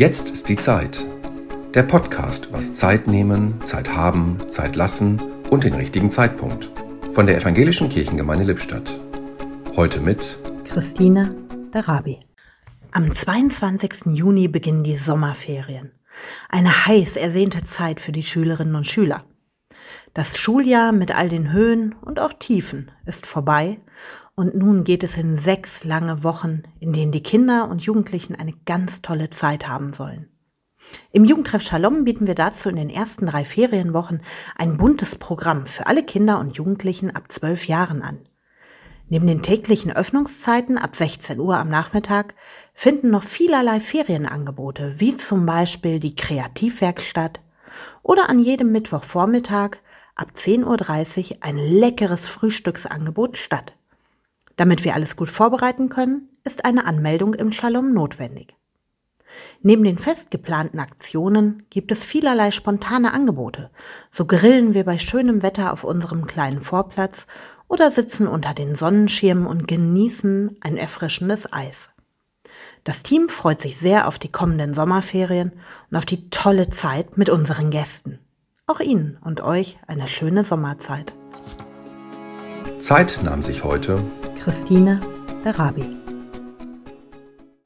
[0.00, 1.06] Jetzt ist die Zeit.
[1.74, 5.20] Der Podcast was Zeit nehmen, Zeit haben, Zeit lassen
[5.50, 6.72] und den richtigen Zeitpunkt.
[7.10, 8.98] Von der Evangelischen Kirchengemeinde Lippstadt.
[9.76, 11.28] Heute mit Christine
[11.72, 12.18] Darabi.
[12.92, 14.16] Am 22.
[14.16, 15.92] Juni beginnen die Sommerferien.
[16.48, 19.26] Eine heiß ersehnte Zeit für die Schülerinnen und Schüler.
[20.14, 23.78] Das Schuljahr mit all den Höhen und auch Tiefen ist vorbei
[24.40, 28.54] und nun geht es in sechs lange Wochen, in denen die Kinder und Jugendlichen eine
[28.64, 30.30] ganz tolle Zeit haben sollen.
[31.12, 34.22] Im Jugendtreff Shalom bieten wir dazu in den ersten drei Ferienwochen
[34.56, 38.20] ein buntes Programm für alle Kinder und Jugendlichen ab zwölf Jahren an.
[39.10, 42.34] Neben den täglichen Öffnungszeiten ab 16 Uhr am Nachmittag
[42.72, 47.40] finden noch vielerlei Ferienangebote, wie zum Beispiel die Kreativwerkstatt
[48.02, 49.76] oder an jedem Mittwochvormittag
[50.16, 53.74] ab 10.30 Uhr ein leckeres Frühstücksangebot statt.
[54.60, 58.54] Damit wir alles gut vorbereiten können, ist eine Anmeldung im Shalom notwendig.
[59.62, 63.70] Neben den fest geplanten Aktionen gibt es vielerlei spontane Angebote.
[64.12, 67.26] So grillen wir bei schönem Wetter auf unserem kleinen Vorplatz
[67.68, 71.88] oder sitzen unter den Sonnenschirmen und genießen ein erfrischendes Eis.
[72.84, 75.52] Das Team freut sich sehr auf die kommenden Sommerferien
[75.90, 78.18] und auf die tolle Zeit mit unseren Gästen.
[78.66, 81.14] Auch Ihnen und euch eine schöne Sommerzeit.
[82.78, 84.02] Zeit nahm sich heute
[84.40, 84.98] Christine
[85.44, 85.99] Darabi.